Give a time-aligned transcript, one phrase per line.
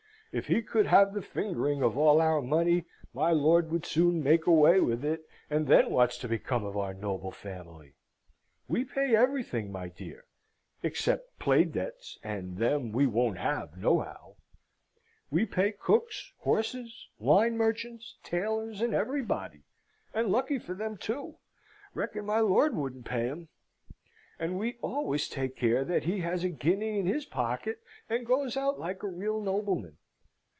[0.33, 4.47] If he could have the fingering of all our money, my lord would soon make
[4.47, 7.95] away with it, and then what's to become of our noble family?
[8.69, 10.23] We pay everything, my dear
[10.83, 14.37] (except play debts, and them we won't have nohow).
[15.29, 19.63] We pay cooks, horses, wine merchants, tailors, and everybody
[20.13, 21.39] and lucky for them too
[21.93, 23.49] reckon my lord wouldn't pay 'em!
[24.39, 28.55] And we always take care that he has a guinea in his pocket, and goes
[28.55, 29.97] out like a real nobleman.